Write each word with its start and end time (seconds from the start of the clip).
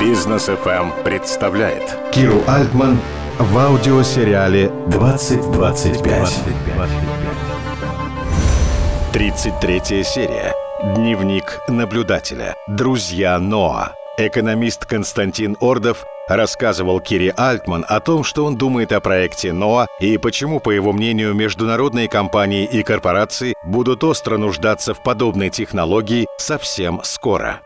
Бизнес 0.00 0.48
FM 0.48 1.02
представляет 1.04 1.96
Киру 2.12 2.42
Альтман 2.46 2.98
в 3.38 3.58
аудиосериале 3.58 4.66
«2025». 4.88 6.28
33 9.12 10.04
серия. 10.04 10.52
Дневник 10.96 11.60
наблюдателя. 11.68 12.54
Друзья 12.66 13.38
Ноа. 13.38 13.94
Экономист 14.18 14.84
Константин 14.84 15.56
Ордов 15.60 16.04
рассказывал 16.28 17.00
Кире 17.00 17.32
Альтман 17.36 17.84
о 17.88 18.00
том, 18.00 18.22
что 18.22 18.44
он 18.44 18.56
думает 18.56 18.92
о 18.92 19.00
проекте 19.00 19.52
НОА 19.52 19.86
и 20.00 20.18
почему, 20.18 20.60
по 20.60 20.70
его 20.70 20.92
мнению, 20.92 21.34
международные 21.34 22.08
компании 22.08 22.64
и 22.64 22.82
корпорации 22.82 23.54
будут 23.64 24.04
остро 24.04 24.36
нуждаться 24.36 24.94
в 24.94 25.02
подобной 25.02 25.50
технологии 25.50 26.26
совсем 26.38 27.00
скоро. 27.02 27.60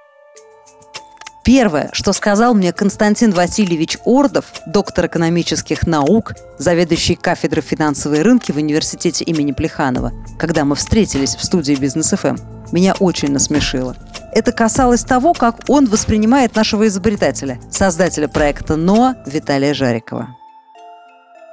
Первое, 1.48 1.88
что 1.92 2.12
сказал 2.12 2.52
мне 2.52 2.74
Константин 2.74 3.30
Васильевич 3.30 3.96
Ордов, 4.04 4.52
доктор 4.66 5.06
экономических 5.06 5.86
наук, 5.86 6.34
заведующий 6.58 7.14
кафедрой 7.14 7.62
финансовые 7.62 8.20
рынки 8.20 8.52
в 8.52 8.58
университете 8.58 9.24
имени 9.24 9.52
Плеханова, 9.52 10.12
когда 10.38 10.66
мы 10.66 10.76
встретились 10.76 11.36
в 11.36 11.42
студии 11.42 11.72
«Бизнес 11.72 12.10
ФМ», 12.10 12.36
меня 12.70 12.94
очень 13.00 13.32
насмешило. 13.32 13.96
Это 14.34 14.52
касалось 14.52 15.04
того, 15.04 15.32
как 15.32 15.60
он 15.68 15.86
воспринимает 15.86 16.54
нашего 16.54 16.86
изобретателя, 16.86 17.58
создателя 17.70 18.28
проекта 18.28 18.76
«НОА» 18.76 19.16
Виталия 19.24 19.72
Жарикова. 19.72 20.36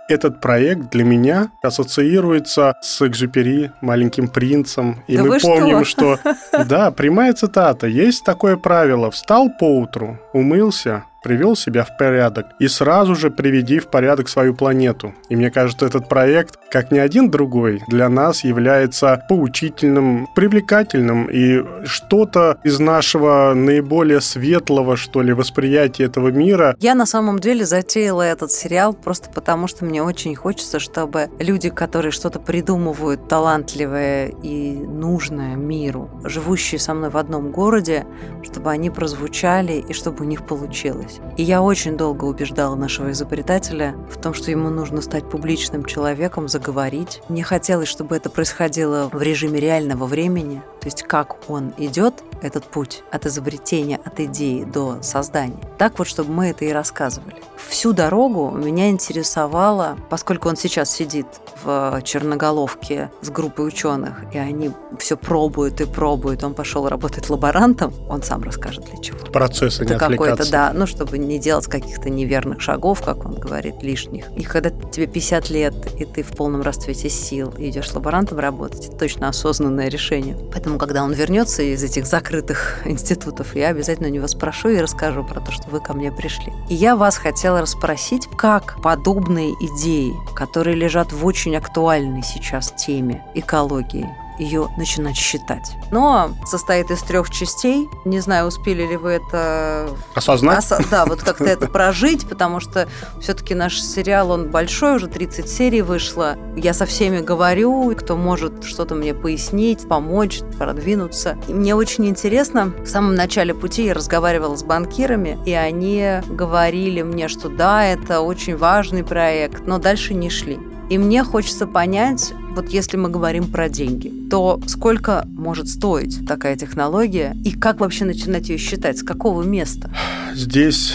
Этот 0.08 0.40
проект 0.40 0.92
для 0.92 1.04
меня 1.04 1.50
ассоциируется 1.64 2.76
с 2.82 3.02
Экзюпери, 3.02 3.72
«Маленьким 3.82 4.28
принцем». 4.28 5.04
И 5.08 5.18
да 5.18 5.24
мы 5.24 5.40
помним, 5.40 5.84
что? 5.84 6.18
что... 6.18 6.64
Да, 6.66 6.92
прямая 6.92 7.34
цитата. 7.34 7.88
Есть 7.88 8.24
такое 8.24 8.56
правило. 8.56 9.10
Встал 9.10 9.50
поутру, 9.50 10.20
умылся, 10.32 11.06
привел 11.26 11.56
себя 11.56 11.84
в 11.84 11.98
порядок 11.98 12.46
и 12.60 12.68
сразу 12.68 13.16
же 13.16 13.32
приведи 13.32 13.80
в 13.80 13.88
порядок 13.88 14.30
свою 14.30 14.54
планету. 14.54 15.16
И 15.28 15.36
мне 15.36 15.50
кажется, 15.50 15.88
этот 15.88 16.08
проект, 16.08 16.60
как 16.70 16.92
ни 16.92 17.00
один 17.00 17.32
другой, 17.32 17.82
для 17.88 18.10
нас 18.10 18.44
является 18.44 19.26
поучительным, 19.28 20.28
привлекательным 20.36 21.26
и 21.26 21.64
что-то 21.88 22.60
из 22.64 22.80
нашего 22.80 23.54
наиболее 23.56 24.22
светлого, 24.22 24.96
что 24.98 25.24
ли, 25.24 25.34
восприятия 25.34 26.04
этого 26.04 26.28
мира. 26.28 26.76
Я 26.80 26.94
на 26.94 27.08
самом 27.08 27.40
деле 27.40 27.66
затеяла 27.66 28.22
этот 28.22 28.52
сериал 28.52 28.94
просто 28.94 29.32
потому, 29.32 29.66
что 29.66 29.84
мне 29.84 30.04
очень 30.04 30.36
хочется, 30.36 30.78
чтобы 30.78 31.30
люди, 31.40 31.72
которые 31.72 32.12
что-то 32.12 32.40
придумывают 32.40 33.28
талантливое 33.28 34.28
и 34.44 34.74
нужное 34.76 35.56
миру, 35.56 36.08
живущие 36.24 36.78
со 36.78 36.94
мной 36.94 37.10
в 37.10 37.18
одном 37.18 37.52
городе, 37.52 38.06
чтобы 38.44 38.70
они 38.70 38.92
прозвучали 38.92 39.84
и 39.90 39.94
чтобы 39.94 40.24
у 40.24 40.28
них 40.28 40.46
получилось 40.46 41.15
делать. 41.16 41.40
И 41.40 41.44
я 41.44 41.62
очень 41.62 41.98
долго 41.98 42.26
убеждала 42.26 42.76
нашего 42.76 43.12
изобретателя 43.12 43.96
в 44.10 44.20
том, 44.22 44.34
что 44.34 44.52
ему 44.52 44.70
нужно 44.70 45.02
стать 45.02 45.30
публичным 45.30 45.86
человеком, 45.86 46.48
заговорить. 46.48 47.22
Мне 47.30 47.44
хотелось, 47.44 47.90
чтобы 47.90 48.16
это 48.16 48.30
происходило 48.30 49.10
в 49.12 49.22
режиме 49.22 49.60
реального 49.60 50.06
времени, 50.06 50.62
то 50.86 50.90
есть 50.90 51.02
как 51.02 51.50
он 51.50 51.74
идет, 51.80 52.14
этот 52.44 52.66
путь 52.66 53.02
от 53.12 53.26
изобретения, 53.26 54.00
от 54.06 54.20
идеи 54.20 54.66
до 54.66 55.00
создания. 55.02 55.58
Так 55.80 55.98
вот, 55.98 56.08
чтобы 56.08 56.32
мы 56.32 56.50
это 56.50 56.64
и 56.66 56.72
рассказывали. 56.72 57.38
Всю 57.58 57.92
дорогу 57.92 58.52
меня 58.52 58.90
интересовало, 58.92 59.98
поскольку 60.12 60.48
он 60.48 60.56
сейчас 60.56 60.92
сидит 60.92 61.26
в 61.64 62.00
Черноголовке 62.04 63.10
с 63.22 63.32
группой 63.32 63.68
ученых, 63.68 64.26
и 64.32 64.38
они 64.38 64.70
все 65.00 65.18
пробуют 65.18 65.82
и 65.82 65.86
пробуют. 65.86 66.44
Он 66.44 66.54
пошел 66.54 66.88
работать 66.88 67.32
лаборантом, 67.32 67.92
он 68.08 68.22
сам 68.22 68.44
расскажет 68.44 68.86
для 68.86 69.02
чего. 69.02 69.18
Процесс, 69.18 69.80
Это 69.80 69.98
какой-то, 69.98 70.48
да, 70.52 70.72
ну, 70.72 70.86
чтобы 70.86 71.18
не 71.18 71.40
делать 71.40 71.66
каких-то 71.66 72.12
неверных 72.12 72.62
шагов, 72.62 73.02
как 73.02 73.26
он 73.26 73.36
говорит, 73.36 73.82
лишних. 73.82 74.30
И 74.38 74.44
когда 74.44 74.70
тебе 74.70 75.08
50 75.08 75.50
лет, 75.50 75.74
и 76.00 76.06
ты 76.06 76.22
в 76.22 76.30
полном 76.30 76.62
расцвете 76.62 77.10
сил, 77.10 77.52
и 77.58 77.70
идешь 77.70 77.92
лаборантом 77.92 78.38
работать, 78.38 78.86
это 78.86 78.98
точно 78.98 79.30
осознанное 79.30 79.88
решение. 79.88 80.38
Поэтому, 80.52 80.75
когда 80.78 81.04
он 81.04 81.14
вернется 81.14 81.62
из 81.62 81.84
этих 81.84 82.06
закрытых 82.06 82.82
институтов, 82.86 83.56
я 83.56 83.70
обязательно 83.70 84.08
у 84.08 84.12
него 84.12 84.28
спрошу 84.28 84.70
и 84.70 84.78
расскажу 84.78 85.24
про 85.24 85.40
то, 85.40 85.52
что 85.52 85.70
вы 85.70 85.80
ко 85.80 85.94
мне 85.94 86.12
пришли. 86.12 86.54
И 86.70 86.76
я 86.76 86.96
вас 86.96 87.18
хотела 87.18 87.62
расспросить, 87.62 88.28
как 88.38 88.82
подобные 88.82 89.54
идеи, 89.54 90.14
которые 90.36 90.76
лежат 90.76 91.12
в 91.12 91.26
очень 91.26 91.56
актуальной 91.56 92.24
сейчас 92.24 92.72
теме 92.72 93.24
экологии, 93.34 94.08
ее 94.40 94.70
начинать 94.78 95.16
считать. 95.16 95.76
Но 95.92 96.32
состоит 96.46 96.92
из 96.92 97.02
трех 97.02 97.30
частей. 97.30 97.88
Не 98.06 98.20
знаю, 98.20 98.48
успели 98.48 98.86
ли 98.86 98.98
вы 98.98 99.12
это... 99.12 99.90
Осознать? 100.14 100.60
Ос... 100.60 100.74
Да, 100.90 101.06
вот 101.06 101.22
как-то 101.22 101.46
это 101.46 101.68
прожить, 101.68 102.28
потому 102.28 102.60
что 102.60 102.88
все-таки 103.22 103.56
наш 103.56 103.82
сериал, 103.82 104.32
он 104.32 104.50
большой, 104.50 104.96
уже 104.96 105.08
30 105.08 105.50
серий 105.50 105.82
вышло. 105.82 106.38
Я 106.56 106.74
со 106.74 106.86
всеми 106.86 107.20
говорю, 107.20 107.94
кто 107.96 108.16
может 108.16 108.64
что-то 108.64 108.96
мне 108.96 109.14
пояснить, 109.14 109.88
помочь, 109.88 110.42
продвинуться. 110.58 111.38
И 111.48 111.54
мне 111.54 111.76
очень 111.76 112.08
интересно, 112.08 112.74
в 112.84 112.88
самом 112.88 113.16
начале 113.16 113.54
пути 113.54 113.86
я 113.86 113.94
разговаривала 113.94 114.56
с 114.56 114.64
банкирами, 114.64 115.38
и 115.46 115.54
они 115.54 116.22
говорили 116.28 117.02
мне, 117.02 117.28
что 117.28 117.50
да, 117.50 117.86
это 117.86 118.22
очень 118.22 118.58
важный 118.58 119.04
проект, 119.04 119.66
но 119.66 119.78
дальше 119.78 120.14
не 120.14 120.30
шли. 120.30 120.60
И 120.88 121.00
мне 121.00 121.24
хочется 121.24 121.66
понять, 121.66 122.34
вот 122.56 122.70
если 122.70 122.96
мы 122.98 123.10
говорим 123.10 123.48
про 123.48 123.70
деньги, 123.70 124.14
то 124.30 124.60
сколько 124.68 125.26
может 125.36 125.68
стоить 125.68 126.28
такая 126.28 126.56
технология 126.56 127.36
и 127.44 127.52
как 127.52 127.80
вообще 127.80 128.06
начинать 128.06 128.50
ее 128.50 128.60
считать, 128.60 129.00
с 129.00 129.04
какого 129.04 129.42
места? 129.42 129.90
Здесь 130.34 130.94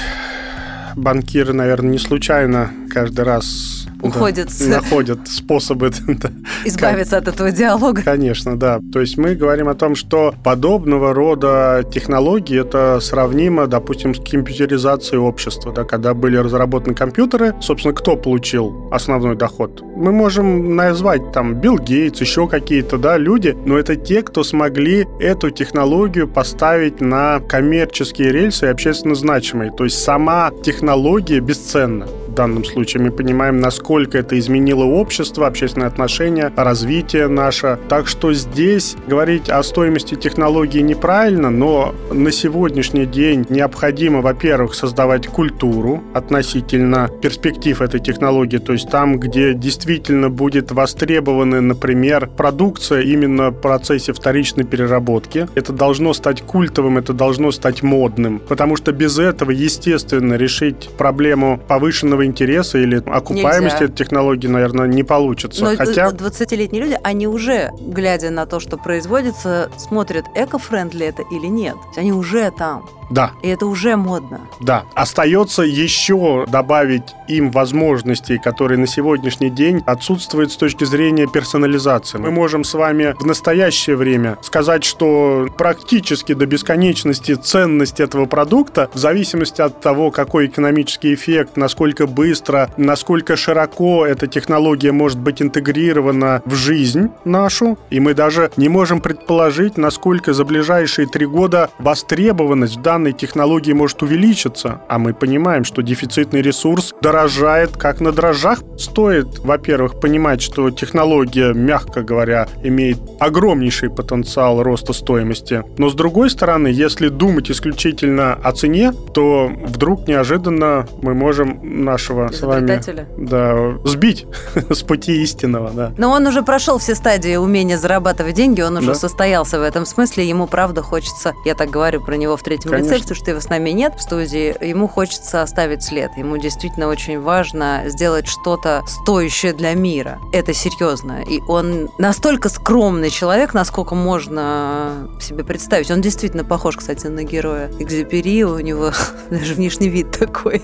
банкиры, 0.94 1.52
наверное, 1.52 1.90
не 1.90 1.98
случайно 1.98 2.70
каждый 2.88 3.24
раз 3.24 3.79
уходят. 4.02 4.48
Да, 4.58 4.80
находят 4.80 5.28
способы 5.28 5.90
избавиться 6.64 7.18
от 7.18 7.28
этого 7.28 7.50
диалога. 7.50 8.02
Конечно, 8.02 8.58
да. 8.58 8.80
То 8.92 9.00
есть 9.00 9.18
мы 9.18 9.34
говорим 9.34 9.68
о 9.68 9.74
том, 9.74 9.94
что 9.94 10.34
подобного 10.42 11.14
рода 11.14 11.84
технологии 11.92 12.60
это 12.60 12.98
сравнимо, 13.00 13.66
допустим, 13.66 14.14
с 14.14 14.18
компьютеризацией 14.18 15.20
общества, 15.20 15.72
да, 15.72 15.84
когда 15.84 16.14
были 16.14 16.36
разработаны 16.36 16.94
компьютеры, 16.94 17.54
собственно, 17.60 17.94
кто 17.94 18.16
получил 18.16 18.88
основной 18.90 19.36
доход? 19.36 19.82
Мы 19.96 20.12
можем 20.12 20.76
назвать 20.76 21.32
там 21.32 21.54
Билл 21.54 21.78
Гейтс, 21.78 22.20
еще 22.20 22.48
какие-то, 22.48 22.98
да, 22.98 23.18
люди, 23.18 23.56
но 23.66 23.78
это 23.78 23.96
те, 23.96 24.22
кто 24.22 24.44
смогли 24.44 25.06
эту 25.18 25.50
технологию 25.50 26.26
поставить 26.26 27.00
на 27.00 27.40
коммерческие 27.40 28.32
рельсы 28.32 28.66
и 28.66 28.68
общественно 28.68 29.14
значимые. 29.14 29.70
То 29.70 29.84
есть 29.84 30.02
сама 30.02 30.50
технология 30.64 31.40
бесценна 31.40 32.06
в 32.06 32.34
данном 32.34 32.64
случае. 32.64 33.02
Мы 33.02 33.10
понимаем, 33.10 33.60
насколько 33.60 33.89
это 33.90 34.38
изменило 34.38 34.84
общество, 34.84 35.46
общественные 35.46 35.88
отношения, 35.88 36.52
развитие 36.54 37.26
наше. 37.26 37.78
Так 37.88 38.06
что 38.06 38.32
здесь 38.32 38.96
говорить 39.08 39.48
о 39.50 39.62
стоимости 39.62 40.14
технологии 40.14 40.80
неправильно, 40.80 41.50
но 41.50 41.94
на 42.12 42.30
сегодняшний 42.30 43.06
день 43.06 43.46
необходимо, 43.48 44.20
во-первых, 44.20 44.74
создавать 44.74 45.26
культуру 45.26 46.02
относительно 46.14 47.10
перспектив 47.20 47.80
этой 47.82 48.00
технологии, 48.00 48.58
то 48.58 48.72
есть 48.72 48.88
там, 48.90 49.18
где 49.18 49.54
действительно 49.54 50.30
будет 50.30 50.70
востребована, 50.70 51.60
например, 51.60 52.28
продукция 52.28 53.02
именно 53.02 53.50
в 53.50 53.60
процессе 53.60 54.12
вторичной 54.12 54.64
переработки. 54.64 55.48
Это 55.54 55.72
должно 55.72 56.12
стать 56.12 56.42
культовым, 56.42 56.98
это 56.98 57.12
должно 57.12 57.50
стать 57.50 57.82
модным, 57.82 58.40
потому 58.48 58.76
что 58.76 58.92
без 58.92 59.18
этого, 59.18 59.50
естественно, 59.50 60.34
решить 60.34 60.90
проблему 60.96 61.60
повышенного 61.66 62.24
интереса 62.24 62.78
или 62.78 63.02
окупаемости 63.04 63.79
Этой 63.84 63.94
технологии, 63.94 64.46
наверное, 64.46 64.86
не 64.86 65.02
получится. 65.02 65.64
Но 65.64 65.76
Хотя... 65.76 66.10
20-летние 66.10 66.82
люди, 66.82 66.98
они 67.02 67.26
уже, 67.26 67.70
глядя 67.78 68.30
на 68.30 68.46
то, 68.46 68.60
что 68.60 68.76
производится, 68.76 69.70
смотрят, 69.78 70.26
эко-френдли 70.34 71.06
это 71.06 71.22
или 71.30 71.46
нет. 71.46 71.76
Они 71.96 72.12
уже 72.12 72.50
там. 72.50 72.88
Да. 73.10 73.32
И 73.42 73.48
это 73.48 73.66
уже 73.66 73.96
модно. 73.96 74.40
Да. 74.60 74.84
Остается 74.94 75.62
еще 75.62 76.46
добавить 76.46 77.14
им 77.28 77.50
возможностей, 77.50 78.38
которые 78.38 78.78
на 78.78 78.86
сегодняшний 78.86 79.50
день 79.50 79.82
отсутствуют 79.84 80.52
с 80.52 80.56
точки 80.56 80.84
зрения 80.84 81.26
персонализации. 81.26 82.18
Мы 82.18 82.30
можем 82.30 82.62
с 82.62 82.72
вами 82.74 83.16
в 83.18 83.26
настоящее 83.26 83.96
время 83.96 84.38
сказать, 84.42 84.84
что 84.84 85.48
практически 85.58 86.34
до 86.34 86.46
бесконечности 86.46 87.34
ценность 87.34 87.98
этого 87.98 88.26
продукта, 88.26 88.88
в 88.94 88.98
зависимости 88.98 89.60
от 89.60 89.80
того, 89.80 90.10
какой 90.12 90.46
экономический 90.46 91.12
эффект, 91.14 91.56
насколько 91.56 92.06
быстро, 92.06 92.70
насколько 92.76 93.36
широко 93.36 93.69
эта 94.04 94.26
технология 94.26 94.92
может 94.92 95.18
быть 95.18 95.42
интегрирована 95.42 96.42
в 96.44 96.54
жизнь 96.54 97.10
нашу, 97.24 97.78
и 97.90 98.00
мы 98.00 98.14
даже 98.14 98.50
не 98.56 98.68
можем 98.68 99.00
предположить, 99.00 99.76
насколько 99.76 100.32
за 100.32 100.44
ближайшие 100.44 101.06
три 101.06 101.26
года 101.26 101.70
востребованность 101.78 102.82
данной 102.82 103.12
технологии 103.12 103.72
может 103.72 104.02
увеличиться, 104.02 104.80
а 104.88 104.98
мы 104.98 105.14
понимаем, 105.14 105.64
что 105.64 105.82
дефицитный 105.82 106.42
ресурс 106.42 106.94
дорожает 107.00 107.76
как 107.76 108.00
на 108.00 108.12
дрожжах. 108.12 108.60
Стоит, 108.78 109.38
во-первых, 109.40 110.00
понимать, 110.00 110.42
что 110.42 110.70
технология, 110.70 111.52
мягко 111.52 112.02
говоря, 112.02 112.48
имеет 112.62 112.98
огромнейший 113.18 113.90
потенциал 113.90 114.62
роста 114.62 114.92
стоимости. 114.92 115.62
Но 115.78 115.88
с 115.88 115.94
другой 115.94 116.30
стороны, 116.30 116.68
если 116.68 117.08
думать 117.08 117.50
исключительно 117.50 118.34
о 118.34 118.52
цене, 118.52 118.92
то 119.14 119.50
вдруг 119.64 120.08
неожиданно 120.08 120.86
мы 121.02 121.14
можем 121.14 121.60
нашего 121.62 122.28
с 122.28 122.40
вами 122.40 122.80
да, 123.16 123.54
сбить 123.84 124.26
с 124.70 124.82
пути 124.82 125.22
истинного. 125.22 125.70
Да. 125.70 125.92
Но 125.96 126.10
он 126.10 126.26
уже 126.26 126.42
прошел 126.42 126.78
все 126.78 126.94
стадии 126.94 127.36
умения 127.36 127.78
зарабатывать 127.78 128.34
деньги, 128.34 128.60
он 128.60 128.76
уже 128.76 128.88
да. 128.88 128.94
состоялся 128.94 129.58
в 129.58 129.62
этом 129.62 129.86
смысле, 129.86 130.28
ему 130.28 130.46
правда 130.46 130.82
хочется, 130.82 131.34
я 131.44 131.54
так 131.54 131.70
говорю 131.70 132.00
про 132.00 132.16
него 132.16 132.36
в 132.36 132.42
третьем 132.42 132.70
Конечно. 132.70 132.94
лице, 132.94 133.02
потому 133.02 133.16
что 133.16 133.30
его 133.30 133.40
с 133.40 133.48
нами 133.48 133.70
нет 133.70 133.94
в 133.96 134.02
студии, 134.02 134.54
ему 134.66 134.88
хочется 134.88 135.42
оставить 135.42 135.82
след, 135.82 136.10
ему 136.16 136.36
действительно 136.36 136.88
очень 136.88 137.20
важно 137.20 137.82
сделать 137.86 138.26
что-то 138.26 138.82
стоящее 138.86 139.52
для 139.52 139.74
мира. 139.74 140.18
Это 140.32 140.52
серьезно. 140.54 141.22
И 141.28 141.40
он 141.48 141.90
настолько 141.98 142.48
скромный 142.48 143.10
человек, 143.10 143.54
насколько 143.54 143.94
можно 143.94 145.08
себе 145.20 145.44
представить. 145.44 145.90
Он 145.90 146.00
действительно 146.00 146.44
похож, 146.44 146.76
кстати, 146.76 147.06
на 147.06 147.24
героя 147.24 147.70
Экзюпери, 147.78 148.44
у 148.44 148.58
него 148.60 148.92
даже 149.30 149.54
внешний 149.54 149.88
вид 149.88 150.10
такой. 150.10 150.62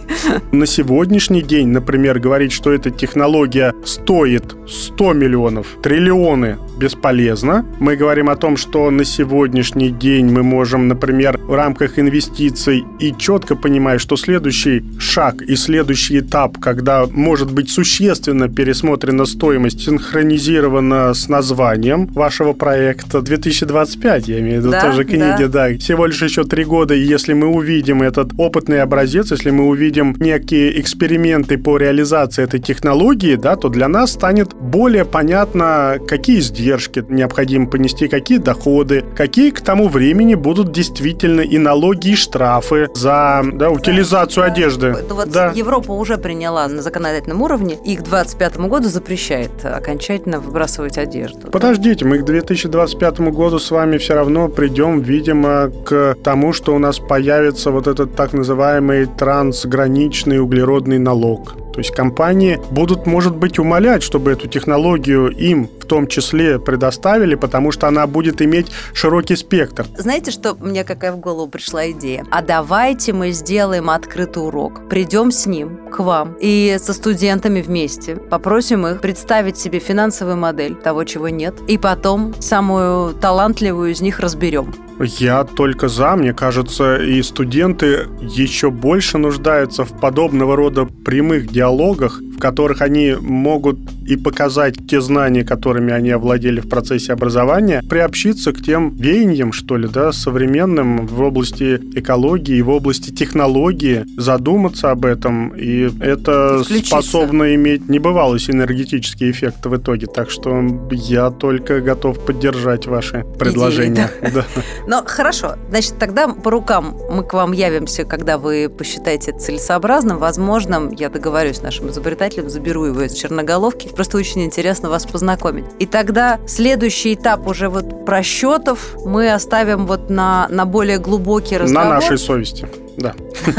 На 0.52 0.66
сегодняшний 0.66 1.42
день, 1.42 1.68
например, 1.68 2.18
говорить, 2.18 2.52
что 2.52 2.72
эта 2.86 2.96
технология 2.96 3.74
стоит 3.84 4.56
100 4.66 5.12
миллионов, 5.12 5.66
триллионы, 5.82 6.58
бесполезно. 6.78 7.64
Мы 7.80 7.96
говорим 7.96 8.28
о 8.28 8.36
том, 8.36 8.56
что 8.56 8.90
на 8.90 9.04
сегодняшний 9.04 9.90
день 9.90 10.26
мы 10.26 10.42
можем, 10.42 10.88
например, 10.88 11.38
в 11.38 11.54
рамках 11.54 11.98
инвестиций 11.98 12.84
и 13.00 13.14
четко 13.16 13.56
понимая, 13.56 13.98
что 13.98 14.16
следующий 14.16 14.84
шаг 14.98 15.42
и 15.42 15.56
следующий 15.56 16.20
этап, 16.20 16.58
когда 16.58 17.06
может 17.06 17.52
быть 17.52 17.70
существенно 17.70 18.48
пересмотрена 18.48 19.24
стоимость, 19.24 19.80
синхронизирована 19.80 21.14
с 21.14 21.28
названием 21.28 22.06
вашего 22.06 22.52
проекта 22.52 23.22
2025, 23.22 24.28
я 24.28 24.40
имею 24.40 24.56
в 24.56 24.58
виду 24.60 24.70
да, 24.70 24.80
тоже 24.82 25.04
книги, 25.04 25.44
да. 25.46 25.70
да. 25.70 25.78
Всего 25.78 26.06
лишь 26.06 26.22
еще 26.22 26.44
три 26.44 26.64
года, 26.64 26.94
и 26.94 27.00
если 27.00 27.32
мы 27.32 27.46
увидим 27.46 28.02
этот 28.02 28.32
опытный 28.36 28.82
образец, 28.82 29.30
если 29.30 29.50
мы 29.50 29.66
увидим 29.66 30.14
некие 30.18 30.80
эксперименты 30.80 31.58
по 31.58 31.78
реализации 31.78 32.42
этой 32.42 32.60
технологии, 32.66 33.36
да, 33.36 33.56
то 33.56 33.68
для 33.68 33.88
нас 33.88 34.12
станет 34.12 34.54
более 34.54 35.04
понятно, 35.04 35.98
какие 36.06 36.40
издержки 36.40 37.04
необходимо 37.08 37.68
понести, 37.68 38.08
какие 38.08 38.38
доходы, 38.38 39.04
какие 39.14 39.50
к 39.50 39.60
тому 39.60 39.88
времени 39.88 40.34
будут 40.34 40.72
действительно 40.72 41.40
и 41.40 41.58
налоги, 41.58 42.08
и 42.08 42.16
штрафы 42.16 42.88
за 42.94 43.42
да, 43.52 43.70
утилизацию 43.70 44.46
да, 44.46 44.52
одежды. 44.52 44.96
Да. 45.08 45.14
Вот 45.14 45.30
да. 45.30 45.52
Европа 45.54 45.92
уже 45.92 46.18
приняла 46.18 46.66
на 46.68 46.82
законодательном 46.82 47.42
уровне 47.42 47.74
и 47.84 47.96
к 47.96 48.02
2025 48.02 48.56
году 48.68 48.88
запрещает 48.88 49.64
окончательно 49.64 50.40
выбрасывать 50.40 50.98
одежду. 50.98 51.48
Подождите, 51.50 52.04
мы 52.04 52.18
к 52.18 52.24
2025 52.24 53.20
году 53.20 53.58
с 53.58 53.70
вами 53.70 53.98
все 53.98 54.14
равно 54.14 54.48
придем, 54.48 55.00
видимо, 55.00 55.70
к 55.84 56.16
тому, 56.22 56.52
что 56.52 56.74
у 56.74 56.78
нас 56.78 56.98
появится 56.98 57.70
вот 57.70 57.86
этот 57.86 58.16
так 58.16 58.32
называемый 58.32 59.06
трансграничный 59.06 60.40
углеродный 60.40 60.98
налог. 60.98 61.65
То 61.76 61.80
есть 61.80 61.90
компании 61.90 62.58
будут, 62.70 63.06
может 63.06 63.36
быть, 63.36 63.58
умолять, 63.58 64.02
чтобы 64.02 64.30
эту 64.30 64.48
технологию 64.48 65.28
им 65.28 65.68
в 65.78 65.84
том 65.84 66.06
числе 66.06 66.58
предоставили, 66.58 67.34
потому 67.34 67.70
что 67.70 67.86
она 67.86 68.06
будет 68.06 68.40
иметь 68.40 68.72
широкий 68.94 69.36
спектр. 69.36 69.86
Знаете, 69.98 70.30
что 70.30 70.54
мне 70.54 70.84
какая 70.84 71.12
в 71.12 71.18
голову 71.18 71.50
пришла 71.50 71.90
идея? 71.90 72.24
А 72.30 72.40
давайте 72.40 73.12
мы 73.12 73.32
сделаем 73.32 73.90
открытый 73.90 74.42
урок. 74.42 74.88
Придем 74.88 75.30
с 75.30 75.44
ним 75.44 75.78
к 75.92 75.98
вам 76.00 76.34
и 76.40 76.78
со 76.80 76.94
студентами 76.94 77.60
вместе 77.60 78.16
попросим 78.16 78.86
их 78.86 79.02
представить 79.02 79.58
себе 79.58 79.78
финансовую 79.78 80.38
модель 80.38 80.76
того, 80.76 81.04
чего 81.04 81.28
нет, 81.28 81.56
и 81.68 81.76
потом 81.76 82.34
самую 82.40 83.12
талантливую 83.12 83.90
из 83.90 84.00
них 84.00 84.20
разберем. 84.20 84.72
Я 84.98 85.44
только 85.44 85.88
за. 85.88 86.16
Мне 86.16 86.32
кажется, 86.32 86.96
и 86.96 87.22
студенты 87.22 88.06
еще 88.20 88.70
больше 88.70 89.18
нуждаются 89.18 89.84
в 89.84 90.00
подобного 90.00 90.56
рода 90.56 90.86
прямых 90.86 91.48
диалогах, 91.48 92.20
в 92.36 92.38
которых 92.38 92.82
они 92.82 93.14
могут 93.18 93.78
и 94.06 94.16
показать 94.16 94.74
те 94.86 95.00
знания, 95.00 95.44
которыми 95.44 95.92
они 95.92 96.10
овладели 96.10 96.60
в 96.60 96.68
процессе 96.68 97.12
образования, 97.12 97.82
приобщиться 97.88 98.52
к 98.52 98.62
тем 98.62 98.94
веяниям, 98.94 99.52
что 99.52 99.76
ли, 99.76 99.88
да, 99.88 100.12
современным 100.12 101.06
в 101.06 101.20
области 101.22 101.80
экологии, 101.94 102.60
в 102.60 102.70
области 102.70 103.10
технологии, 103.10 104.04
задуматься 104.16 104.90
об 104.90 105.04
этом, 105.04 105.48
и 105.56 105.90
это 106.00 106.62
способно 106.64 107.54
иметь 107.54 107.88
небывалый 107.88 108.38
синергетический 108.38 109.30
эффект 109.30 109.64
в 109.64 109.76
итоге. 109.76 110.06
Так 110.06 110.30
что 110.30 110.62
я 110.90 111.30
только 111.30 111.80
готов 111.80 112.24
поддержать 112.24 112.86
ваши 112.86 113.24
предложения. 113.38 114.10
Идеи, 114.20 114.30
да. 114.34 114.44
Да. 114.54 114.62
Но 114.86 115.02
хорошо, 115.06 115.54
значит, 115.70 115.98
тогда 115.98 116.28
по 116.28 116.50
рукам 116.50 116.96
мы 117.10 117.22
к 117.22 117.32
вам 117.32 117.52
явимся, 117.52 118.04
когда 118.04 118.38
вы 118.38 118.68
посчитаете 118.68 119.30
это 119.30 119.40
целесообразным, 119.40 120.18
возможным, 120.18 120.90
я 120.90 121.08
договорюсь 121.08 121.56
с 121.56 121.62
нашим 121.62 121.90
изобретателем, 121.90 122.25
заберу 122.48 122.84
его 122.84 123.02
из 123.02 123.14
черноголовки, 123.14 123.88
Просто 123.88 124.18
очень 124.18 124.44
интересно 124.44 124.90
вас 124.90 125.06
познакомить. 125.06 125.64
И 125.78 125.86
тогда 125.86 126.38
следующий 126.46 127.14
этап 127.14 127.46
уже 127.46 127.68
вот 127.68 128.04
просчетов 128.04 128.96
мы 129.04 129.32
оставим 129.32 129.86
вот 129.86 130.10
на, 130.10 130.48
на 130.48 130.66
более 130.66 130.98
глубокий 130.98 131.56
разговор. 131.56 131.88
На 131.88 131.94
нашей 131.94 132.18
совести, 132.18 132.68
да. 132.96 133.14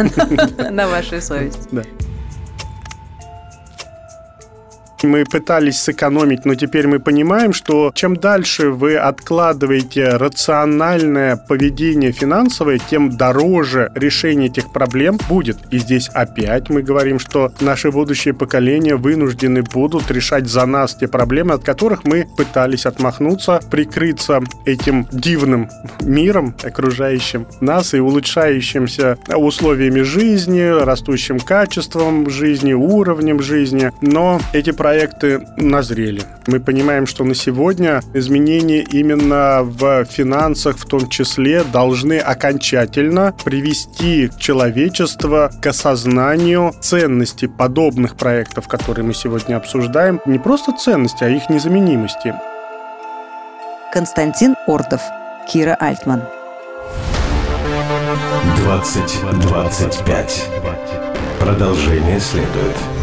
На 0.72 0.88
вашей 0.88 1.22
совести. 1.22 1.68
Да. 1.72 1.84
Мы 5.04 5.26
пытались 5.26 5.80
сэкономить, 5.80 6.46
но 6.46 6.56
теперь 6.56 6.88
мы 6.88 7.00
понимаем, 7.00 7.54
что 7.54 7.92
чем 7.94 8.16
дальше 8.16 8.72
вы 8.72 8.98
откладываете 8.98 10.10
рациональное 10.18 11.38
поведение 11.38 12.12
финансовое, 12.12 12.80
тем 12.80 13.16
дороже 13.16 13.92
решение 13.94 14.50
этих 14.50 14.72
проблем 14.74 15.20
будет. 15.30 15.58
И 15.70 15.78
здесь 15.78 16.10
опять 16.10 16.70
мы 16.70 16.82
говорим, 16.82 17.20
что 17.20 17.52
наши 17.60 17.92
будущие 17.92 18.34
поколения 18.34 18.96
вынуждены 18.96 19.62
будут 19.62 20.10
решать 20.10 20.48
за 20.48 20.66
нас 20.66 20.96
те 20.96 21.08
проблемы, 21.08 21.54
от 21.54 21.64
которых 21.64 22.04
мы 22.04 22.28
пытались 22.36 22.88
отмахнуться, 22.88 23.60
прикрыться 23.70 24.42
этим 24.66 25.08
дивным 25.12 25.70
миром, 26.02 26.56
окружающим 26.64 27.46
нас 27.62 27.94
и 27.94 28.00
улучшающимся 28.00 29.18
условиями 29.36 30.02
жизни, 30.02 30.84
растущим 30.84 31.40
качеством 31.40 32.30
жизни, 32.30 32.74
уровнем 32.74 33.42
жизни. 33.42 33.92
Но 34.02 34.42
эти 34.54 34.72
проблемы 34.72 34.87
проекты 34.88 35.46
назрели. 35.58 36.22
Мы 36.48 36.62
понимаем, 36.62 37.08
что 37.08 37.26
на 37.26 37.36
сегодня 37.36 38.00
изменения 38.14 38.84
именно 38.84 39.64
в 39.64 40.06
финансах 40.06 40.78
в 40.78 40.86
том 40.86 41.10
числе 41.10 41.66
должны 41.66 42.20
окончательно 42.20 43.34
привести 43.44 44.30
человечество 44.40 45.52
к 45.62 45.68
осознанию 45.68 46.74
ценности 46.80 47.48
подобных 47.48 48.16
проектов, 48.16 48.70
которые 48.70 49.04
мы 49.04 49.14
сегодня 49.14 49.58
обсуждаем. 49.58 50.22
Не 50.26 50.40
просто 50.40 50.72
ценности, 50.72 51.26
а 51.26 51.30
их 51.30 51.50
незаменимости. 51.50 52.34
Константин 53.92 54.56
Ордов, 54.68 55.02
Кира 55.52 55.76
Альтман. 55.78 56.22
2025. 58.64 60.46
Продолжение 61.42 62.22
следует. 62.22 62.97